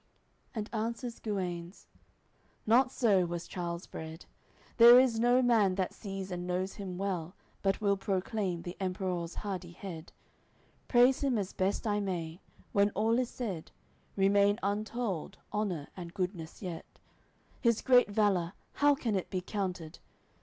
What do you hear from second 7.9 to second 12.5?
proclaim the Emperour's hardihead. Praise him as best I may,